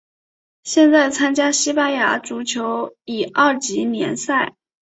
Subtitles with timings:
[0.63, 4.55] 现在参加西班牙足球乙二级联赛。